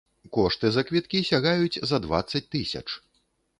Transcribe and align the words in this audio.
Кошты 0.37 0.71
за 0.77 0.83
квіткі 0.87 1.21
сягаюць 1.29 1.81
за 1.93 2.01
дваццаць 2.07 2.45
тысяч. 2.59 2.85